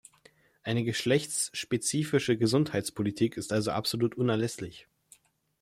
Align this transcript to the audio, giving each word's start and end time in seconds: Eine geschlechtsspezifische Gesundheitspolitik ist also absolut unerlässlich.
Eine 0.63 0.83
geschlechtsspezifische 0.83 2.35
Gesundheitspolitik 2.35 3.37
ist 3.37 3.53
also 3.53 3.69
absolut 3.69 4.15
unerlässlich. 4.15 4.87